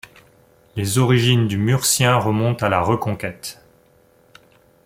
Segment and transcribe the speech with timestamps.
[0.75, 3.63] Les origines du murcien remontent à la Reconquête.